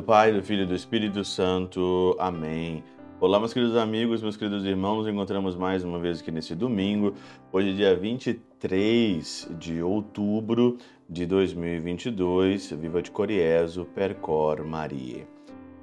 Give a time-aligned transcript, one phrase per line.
[0.00, 2.16] do Pai, do Filho e do Espírito Santo.
[2.18, 2.82] Amém.
[3.20, 7.12] Olá, meus queridos amigos, meus queridos irmãos, nos encontramos mais uma vez aqui nesse domingo,
[7.52, 12.70] hoje, dia 23 de outubro de 2022.
[12.70, 15.28] Viva de Coriezo, Percor Maria.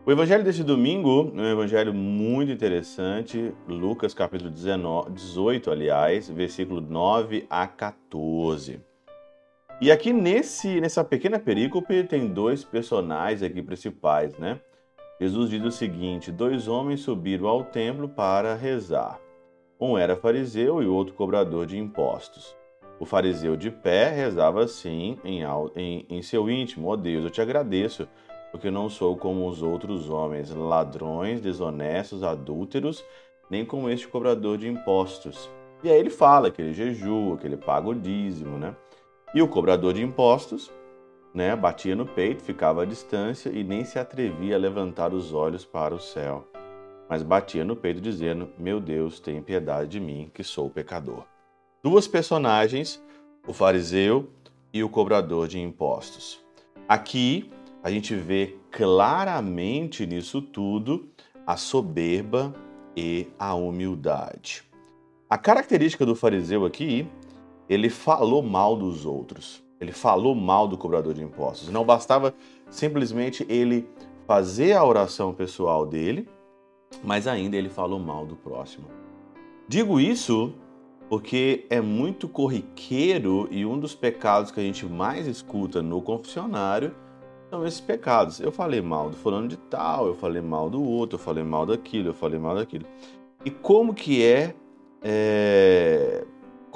[0.03, 6.81] O evangelho desse domingo é um evangelho muito interessante, Lucas capítulo 19, 18, aliás, versículo
[6.81, 8.86] 9 a 14.
[9.79, 14.59] E aqui nesse, nessa pequena perícope tem dois personagens aqui principais, né?
[15.21, 19.19] Jesus diz o seguinte: dois homens subiram ao templo para rezar.
[19.79, 22.55] Um era fariseu e o outro cobrador de impostos.
[22.99, 25.43] O fariseu de pé rezava assim em,
[25.75, 28.07] em, em seu íntimo: Ó oh Deus, eu te agradeço,
[28.51, 33.05] porque não sou como os outros homens, ladrões, desonestos, adúlteros,
[33.47, 35.47] nem como este cobrador de impostos.
[35.83, 38.75] E aí ele fala que ele jejua, que ele paga o dízimo, né?
[39.37, 40.71] E o cobrador de impostos,
[41.31, 45.63] né, batia no peito, ficava à distância e nem se atrevia a levantar os olhos
[45.63, 46.47] para o céu,
[47.07, 51.23] mas batia no peito dizendo: Meu Deus, tem piedade de mim, que sou pecador.
[51.83, 52.99] Duas personagens,
[53.47, 54.27] o fariseu
[54.73, 56.43] e o cobrador de impostos.
[56.89, 57.47] Aqui
[57.83, 61.11] a gente vê claramente nisso tudo
[61.45, 62.55] a soberba
[62.95, 64.63] e a humildade.
[65.29, 67.07] A característica do fariseu aqui
[67.69, 69.63] ele falou mal dos outros.
[69.79, 71.69] Ele falou mal do cobrador de impostos.
[71.69, 72.33] Não bastava
[72.69, 73.87] simplesmente ele
[74.25, 76.27] fazer a oração pessoal dele,
[77.03, 78.87] mas ainda ele falou mal do próximo.
[79.67, 80.53] Digo isso
[81.09, 86.93] porque é muito corriqueiro e um dos pecados que a gente mais escuta no confessionário
[87.49, 88.39] são esses pecados.
[88.39, 91.65] Eu falei mal do fulano de tal, eu falei mal do outro, eu falei mal
[91.65, 92.85] daquilo, eu falei mal daquilo.
[93.45, 94.53] E como que é,
[95.01, 96.25] é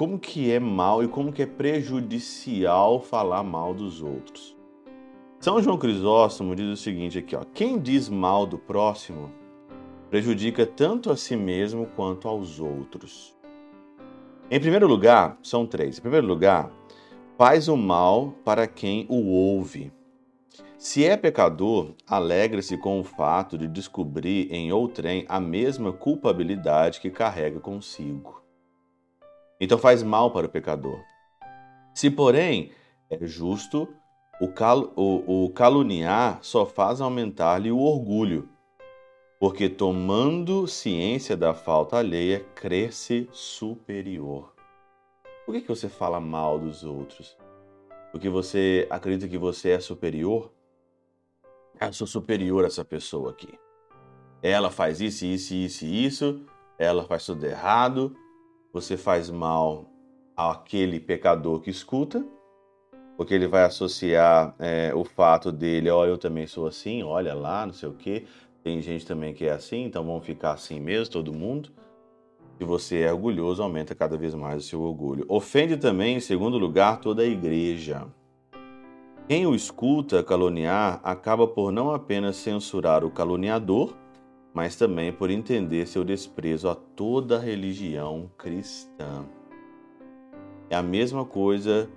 [0.02, 4.56] como que é mal e como que é prejudicial falar mal dos outros.
[5.38, 9.30] São João Crisóstomo diz o seguinte aqui, ó: quem diz mal do próximo
[10.10, 13.32] prejudica tanto a si mesmo quanto aos outros.
[14.50, 15.98] Em primeiro lugar, são três.
[15.98, 16.72] Em primeiro lugar,
[17.38, 19.92] faz o mal para quem o ouve.
[20.76, 27.08] Se é pecador, alegre-se com o fato de descobrir em outrem a mesma culpabilidade que
[27.08, 28.41] carrega consigo.
[29.62, 31.04] Então faz mal para o pecador.
[31.94, 32.72] Se, porém,
[33.08, 33.86] é justo,
[34.40, 38.48] o, cal, o, o caluniar só faz aumentar-lhe o orgulho,
[39.38, 44.52] porque tomando ciência da falta alheia, cresce superior.
[45.46, 47.38] Por que, que você fala mal dos outros?
[48.10, 50.52] Porque você acredita que você é superior?
[51.80, 53.56] Eu sou superior a essa pessoa aqui.
[54.42, 56.44] Ela faz isso, isso, isso isso,
[56.76, 58.16] ela faz tudo errado,
[58.72, 59.86] você faz mal
[60.36, 62.24] àquele pecador que escuta,
[63.16, 67.34] porque ele vai associar é, o fato dele, ó, oh, eu também sou assim, olha
[67.34, 68.24] lá, não sei o quê.
[68.62, 71.70] Tem gente também que é assim, então vamos ficar assim mesmo, todo mundo.
[72.58, 75.24] Se você é orgulhoso, aumenta cada vez mais o seu orgulho.
[75.28, 78.06] Ofende também, em segundo lugar, toda a igreja.
[79.28, 83.96] Quem o escuta caluniar acaba por não apenas censurar o caluniador,
[84.54, 89.24] mas também por entender seu desprezo a toda a religião cristã.
[90.68, 91.88] É a mesma coisa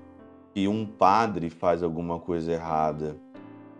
[0.53, 3.17] que um padre faz alguma coisa errada,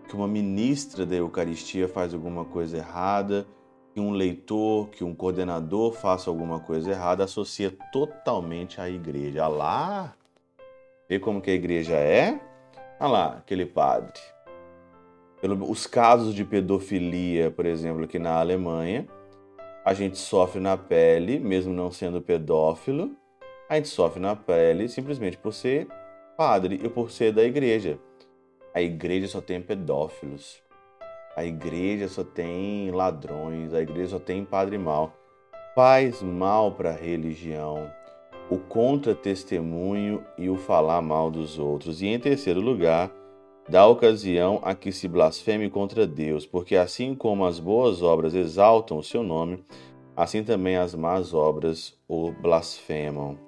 [0.08, 3.46] que uma ministra da Eucaristia faz alguma coisa errada,
[3.94, 9.46] que um leitor, que um coordenador faça alguma coisa errada, associa totalmente à igreja.
[9.46, 10.14] Olha lá,
[11.08, 12.38] vê como que a igreja é?
[13.00, 14.20] Olha lá, aquele padre
[15.54, 19.06] os casos de pedofilia, por exemplo, aqui na Alemanha,
[19.84, 23.12] a gente sofre na pele, mesmo não sendo pedófilo,
[23.68, 25.86] a gente sofre na pele simplesmente por ser
[26.36, 27.98] padre e por ser da igreja.
[28.74, 30.62] A igreja só tem pedófilos.
[31.36, 35.14] A igreja só tem ladrões, a igreja só tem padre mal.
[35.74, 37.90] Faz mal para a religião,
[38.50, 42.02] o contra-testemunho e o falar mal dos outros.
[42.02, 43.12] E em terceiro lugar,
[43.68, 48.98] da ocasião a que se blasfeme contra Deus, porque assim como as boas obras exaltam
[48.98, 49.64] o seu nome,
[50.16, 53.38] assim também as más obras o blasfemam.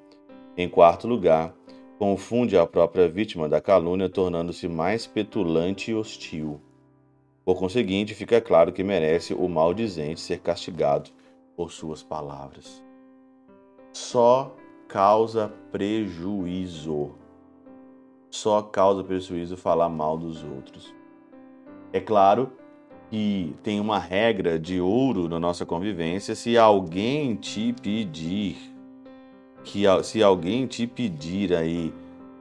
[0.57, 1.55] Em quarto lugar,
[1.99, 6.61] confunde a própria vítima da calúnia, tornando-se mais petulante e hostil.
[7.45, 11.11] Por conseguinte, fica claro que merece o maldizente ser castigado
[11.57, 12.85] por suas palavras.
[13.93, 14.55] Só
[14.89, 17.15] causa prejuízo
[18.31, 20.95] só causa prejuízo falar mal dos outros.
[21.93, 22.53] É claro
[23.11, 26.35] que tem uma regra de ouro na nossa convivência.
[26.35, 28.57] Se alguém te pedir,
[29.65, 31.93] que se alguém te pedir aí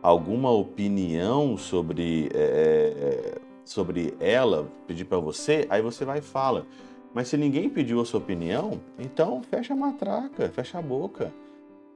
[0.01, 6.65] alguma opinião sobre é, é sobre ela, pedir para você, aí você vai e fala.
[7.13, 11.33] Mas se ninguém pediu a sua opinião, então fecha a matraca, fecha a boca.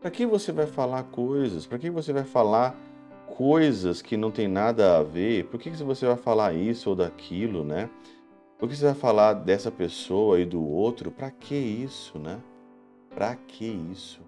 [0.01, 1.65] Para que você vai falar coisas?
[1.65, 2.75] Para que você vai falar
[3.36, 5.45] coisas que não tem nada a ver?
[5.45, 7.89] Por que você vai falar isso ou daquilo, né?
[8.60, 11.10] Por que você vai falar dessa pessoa e do outro?
[11.10, 12.39] Para que isso, né?
[13.10, 14.22] Para que isso?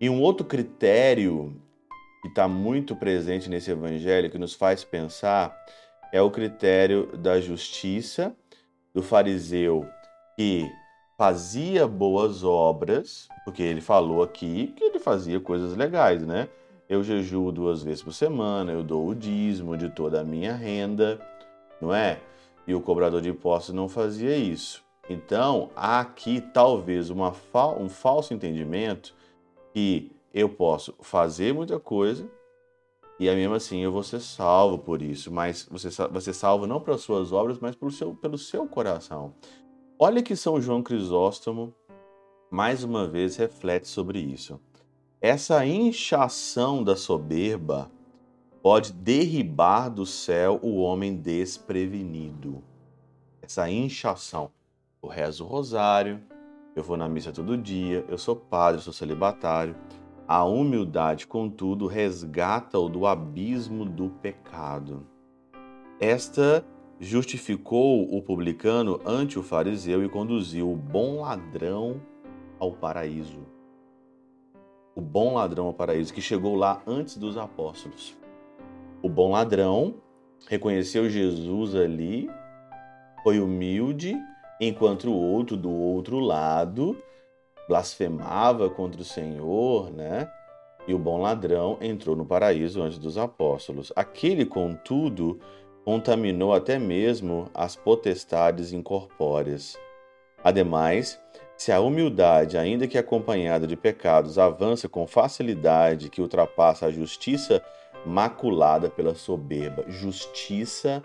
[0.00, 1.56] E um outro critério
[2.20, 5.56] que está muito presente nesse evangelho, que nos faz pensar,
[6.12, 8.34] é o critério da justiça
[8.92, 9.86] do fariseu
[10.36, 10.70] que
[11.16, 16.48] fazia boas obras, porque ele falou aqui que ele fazia coisas legais, né?
[16.88, 21.20] Eu jejuo duas vezes por semana, eu dou o dízimo de toda a minha renda,
[21.80, 22.20] não é?
[22.66, 24.84] E o cobrador de impostos não fazia isso.
[25.08, 27.32] Então, há aqui talvez uma
[27.78, 29.14] um falso entendimento
[29.72, 32.28] que eu posso fazer muita coisa
[33.18, 36.80] e mesmo assim eu vou ser salvo por isso, mas você vai ser salvo não
[36.80, 39.34] pelas suas obras, mas pelo seu, pelo seu coração.
[39.98, 41.72] Olha que São João Crisóstomo
[42.50, 44.60] mais uma vez reflete sobre isso.
[45.26, 47.90] Essa inchação da soberba
[48.62, 52.62] pode derribar do céu o homem desprevenido.
[53.40, 54.50] Essa inchação.
[55.02, 56.20] Eu rezo o rosário,
[56.76, 59.74] eu vou na missa todo dia, eu sou padre, eu sou celibatário.
[60.28, 65.06] A humildade, contudo, resgata-o do abismo do pecado.
[65.98, 66.62] Esta
[67.00, 71.98] justificou o publicano ante o fariseu e conduziu o bom ladrão
[72.58, 73.53] ao paraíso.
[74.94, 78.16] O bom ladrão ao paraíso, que chegou lá antes dos apóstolos.
[79.02, 79.96] O bom ladrão
[80.48, 82.30] reconheceu Jesus ali,
[83.22, 84.16] foi humilde
[84.60, 86.96] enquanto o outro do outro lado
[87.68, 90.30] blasfemava contra o Senhor, né?
[90.86, 93.90] E o bom ladrão entrou no paraíso antes dos apóstolos.
[93.96, 95.40] Aquele, contudo,
[95.84, 99.78] contaminou até mesmo as potestades incorpóreas.
[100.42, 101.18] Ademais,
[101.56, 107.62] se a humildade, ainda que acompanhada de pecados, avança com facilidade que ultrapassa a justiça
[108.04, 111.02] maculada pela soberba, justiça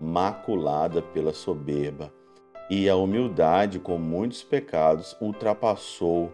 [0.00, 2.12] maculada pela soberba
[2.70, 6.32] e a humildade, com muitos pecados, ultrapassou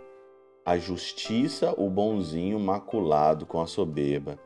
[0.67, 4.39] a justiça, o bonzinho maculado com a soberba.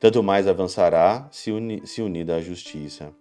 [0.00, 3.14] Tanto mais avançará se, uni se unida à justiça.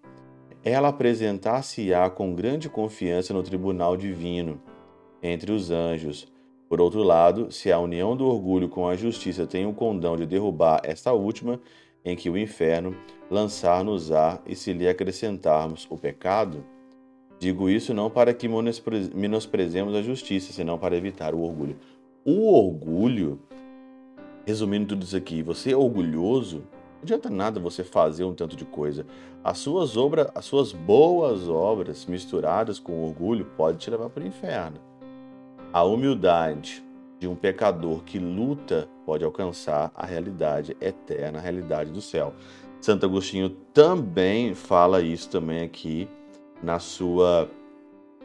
[0.64, 4.60] Ela apresentar-se-á com grande confiança no tribunal divino,
[5.26, 6.28] entre os anjos.
[6.68, 10.26] Por outro lado, se a união do orgulho com a justiça tem o condão de
[10.26, 11.60] derrubar esta última,
[12.04, 12.96] em que o inferno
[13.30, 16.64] lançar-nos-á e se lhe acrescentarmos o pecado,
[17.38, 21.78] Digo isso não para que menosprezemos a justiça, senão para evitar o orgulho.
[22.24, 23.40] O orgulho,
[24.46, 28.66] resumindo tudo isso aqui, você é orgulhoso, não adianta nada você fazer um tanto de
[28.66, 29.06] coisa.
[29.44, 34.28] As suas obras, as suas boas obras misturadas com orgulho pode te levar para o
[34.28, 34.80] inferno.
[35.76, 36.82] A humildade
[37.20, 42.34] de um pecador que luta pode alcançar a realidade eterna, a realidade do céu.
[42.80, 46.08] Santo Agostinho também fala isso também aqui
[46.64, 47.50] na sua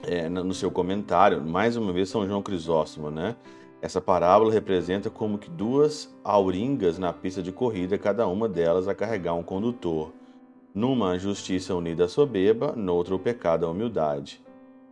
[0.04, 3.34] é, no seu comentário, mais uma vez São João Crisóstomo, né?
[3.82, 8.94] Essa parábola representa como que duas auringas na pista de corrida, cada uma delas a
[8.94, 10.12] carregar um condutor.
[10.72, 14.40] Numa a justiça unida à soberba, noutra o pecado à humildade.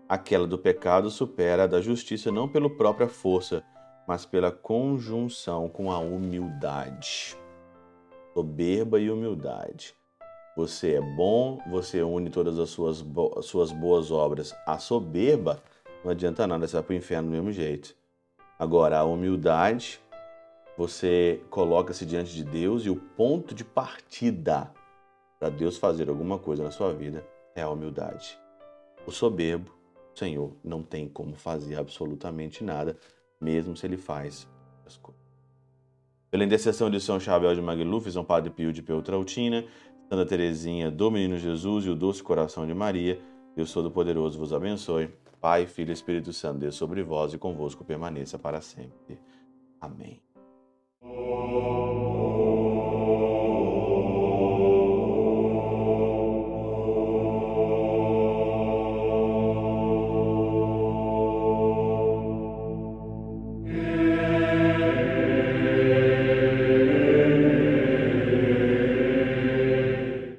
[0.08, 3.62] Aquela do pecado supera a da justiça não pela própria força,
[4.06, 7.36] mas pela conjunção com a humildade.
[8.32, 9.94] Soberba e humildade.
[10.56, 15.62] Você é bom, você une todas as suas, bo as suas boas obras à soberba,
[16.02, 17.94] não adianta nada, você vai para o inferno do mesmo jeito.
[18.58, 20.00] Agora, a humildade,
[20.76, 24.72] você coloca-se diante de Deus e o ponto de partida
[25.38, 27.24] para Deus fazer alguma coisa na sua vida
[27.54, 28.38] é a humildade.
[29.06, 29.77] O soberbo,
[30.18, 32.96] Senhor, não tem como fazer absolutamente nada,
[33.40, 34.48] mesmo se ele faz
[34.84, 35.22] as coisas.
[36.30, 39.64] Pela intercessão de São Chabel de Magluf, São Padre Pio de Peltrautina,
[40.08, 43.20] Santa Teresinha do Menino Jesus e o Doce Coração de Maria,
[43.54, 45.10] Deus Todo-Poderoso vos abençoe.
[45.40, 49.18] Pai, Filho e Espírito Santo, Deus sobre vós e convosco permaneça para sempre.
[49.80, 50.20] Amém.